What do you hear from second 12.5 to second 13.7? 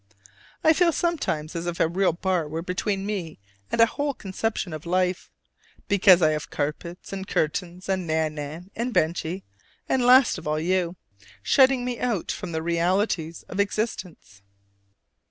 the realities of